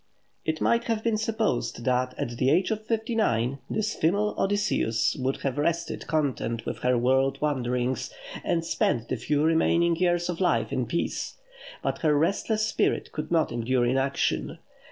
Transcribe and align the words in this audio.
]It 0.51 0.59
might 0.61 0.85
have 0.85 1.03
been 1.03 1.15
supposed 1.17 1.85
that, 1.85 2.15
at 2.17 2.29
the 2.37 2.49
age 2.49 2.71
of 2.71 2.87
fifty 2.87 3.13
nine, 3.13 3.59
this 3.69 3.93
female 3.93 4.33
Odysseus 4.35 5.15
would 5.19 5.41
have 5.43 5.59
rested 5.59 6.07
content 6.07 6.65
with 6.65 6.79
her 6.79 6.97
world 6.97 7.39
wanderings, 7.39 8.11
and 8.43 8.65
spent 8.65 9.09
the 9.09 9.15
few 9.15 9.43
remaining 9.43 9.95
years 9.95 10.27
of 10.27 10.41
life 10.41 10.73
in 10.73 10.87
peace; 10.87 11.37
but 11.83 11.99
her 11.99 12.17
restless 12.17 12.65
spirit 12.65 13.11
could 13.11 13.31
not 13.31 13.51
endure 13.51 13.85
inaction. 13.85 14.57